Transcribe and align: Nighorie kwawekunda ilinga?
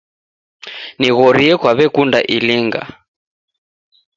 Nighorie 0.99 1.53
kwawekunda 1.61 2.19
ilinga? 2.35 2.81